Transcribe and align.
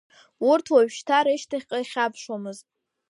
Урҭ 0.49 0.65
уажәшьҭа 0.73 1.19
рышьҭахьҟа 1.25 1.77
ихьаԥшуамызт. 1.83 2.65